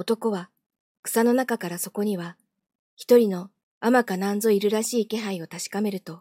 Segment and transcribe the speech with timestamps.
[0.00, 0.48] 男は
[1.02, 2.36] 草の中からそこには
[2.94, 6.20] 一人の天かなんぞいるらしい気配を確かめると、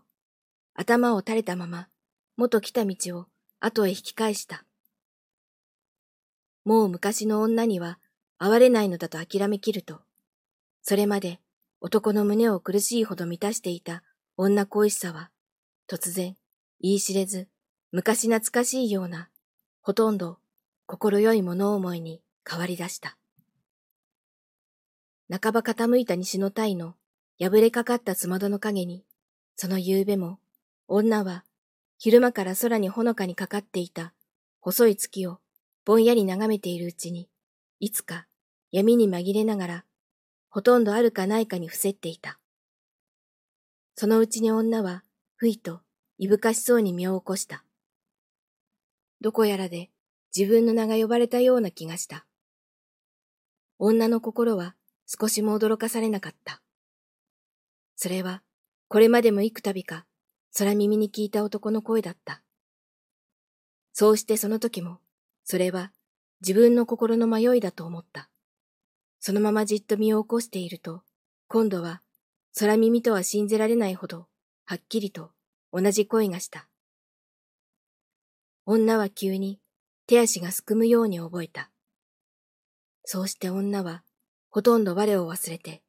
[0.73, 1.88] 頭を垂れたまま
[2.38, 3.27] 元来た道を
[3.59, 4.66] 後へ引き返した。
[6.66, 7.99] もう昔の女には
[8.40, 9.99] 哀れないのだと諦めきると、
[10.82, 11.40] それまで
[11.80, 14.02] 男の胸を苦しいほど満たしていた
[14.38, 15.30] 女恋しさは、
[15.88, 16.35] 突然、
[16.82, 17.48] 言い知れず、
[17.91, 19.30] 昔懐かしいような、
[19.84, 20.40] ほとんど
[20.88, 23.18] 心よい物思いに変わり出した。
[25.30, 26.95] 半ば傾いた西の体の
[27.40, 29.04] 破れかかったつまどの影に、
[29.55, 30.40] その夕べも、
[30.88, 31.44] 女は
[31.98, 34.13] 昼間から空にほのかにかかっていた
[34.62, 35.40] 細い月を
[35.84, 37.29] ぼんやり眺めているうちに、
[37.79, 38.27] いつか
[38.71, 39.85] 闇に紛れながら、
[40.49, 42.40] ほとんどあるかないかに伏せっていた。
[43.96, 45.04] そのうちに女は、
[45.35, 45.82] ふいと、
[46.18, 47.63] いぶかしそうに身を起こした。
[49.21, 49.90] どこやらで
[50.35, 52.26] 自分の名が呼ばれたような気がした。
[53.79, 54.76] 女の心は
[55.08, 56.62] 少しも驚かされなかった。
[57.96, 58.44] それは、
[58.90, 60.05] これまでも幾度か
[60.58, 62.44] 空耳に聞いた男の声だった。
[63.94, 65.00] そうしてその時も、
[65.44, 65.91] それは
[66.41, 68.30] 自分の心の迷いだと思った。
[69.19, 71.02] そのままじっと身を起こしていると、
[71.47, 72.02] 今度は
[72.59, 74.28] 空耳とは信じられないほど、
[74.66, 75.31] はっきりと
[75.72, 76.68] 同じ声がした。
[78.66, 79.59] 女は急に
[80.06, 81.72] 手足がすくむように覚えた。
[83.03, 84.03] そうして女は
[84.50, 85.81] ほとんど我を忘れて、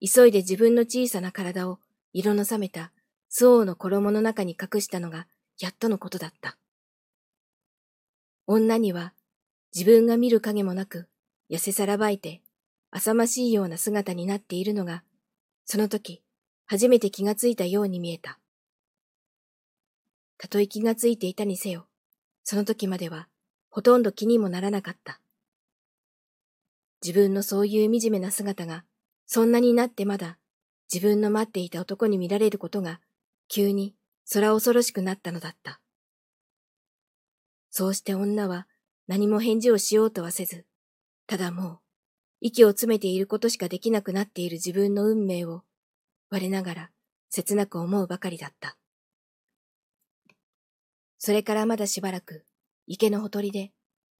[0.00, 1.78] 急いで自分の小さな体を
[2.12, 2.92] 色の冷めた
[3.30, 5.26] 周王の衣の中に隠したのが
[5.58, 6.58] やっとのことだった。
[8.46, 9.14] 女には
[9.74, 11.08] 自分が見る影もなく
[11.50, 12.42] 痩せさらばいて
[12.90, 15.02] 浅ましいような姿になっているのが、
[15.64, 16.22] その時
[16.66, 18.38] 初めて気がついたように見えた。
[20.36, 21.86] たとえ気がついていたにせよ、
[22.44, 23.28] その時までは
[23.70, 25.21] ほとんど気にもならなかった。
[27.04, 28.84] 自分のそういう惨めな姿が
[29.26, 30.38] そんなになってまだ
[30.92, 33.00] 自分の待っていた男に見られることが
[33.48, 33.94] 急に
[34.32, 35.80] 空恐ろしくなったのだった。
[37.70, 38.66] そうして女は
[39.08, 40.66] 何も返事をしようとはせず、
[41.26, 41.78] ただもう
[42.40, 45.62] 息を詰めていることしかできなくなっている自分の運命を
[46.30, 46.90] 我ながら
[47.30, 48.76] 切なく思うばかりだった。
[51.18, 52.44] それからまだしばらく
[52.86, 53.70] 池のほとりで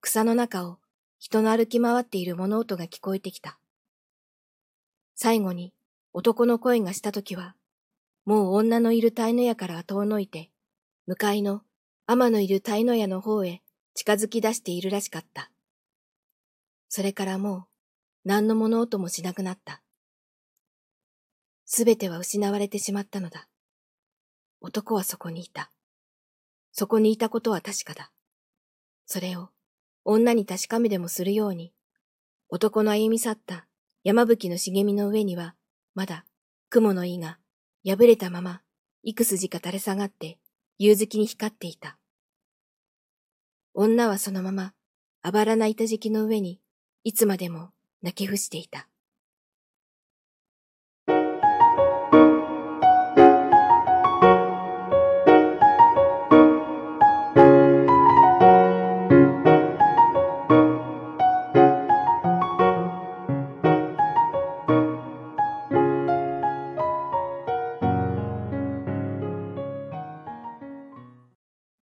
[0.00, 0.78] 草の中を
[1.24, 3.56] 人の歩き回っている物音が聞こえてきた。
[5.14, 5.72] 最後に
[6.12, 7.54] 男の声がしたときは
[8.24, 10.50] もう女のいる鯛の屋から遠のいて、
[11.06, 11.62] 向かいの
[12.08, 13.62] 天のいる鯛の屋の方へ
[13.94, 15.52] 近づき出しているらしかった。
[16.88, 17.64] それからもう
[18.24, 19.80] 何の物音もしなくなった。
[21.66, 23.46] すべては失われてしまったのだ。
[24.60, 25.70] 男はそこにいた。
[26.72, 28.10] そこにいたことは確かだ。
[29.06, 29.50] それを
[30.04, 31.72] 女に確かめでもするように、
[32.48, 33.66] 男の歩み去った
[34.04, 35.54] 山吹の茂みの上には、
[35.94, 36.24] まだ
[36.70, 37.38] 雲の意が
[37.84, 38.62] 破れたまま、
[39.04, 40.38] 幾筋か垂れ下がって、
[40.78, 41.98] 夕月に光っていた。
[43.74, 44.74] 女はそのまま、
[45.22, 46.60] あばらな板敷きの上に、
[47.04, 47.70] いつまでも
[48.02, 48.88] 泣き伏していた。